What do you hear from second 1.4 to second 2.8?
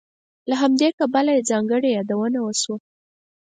ځانګړې یادونه وشوه.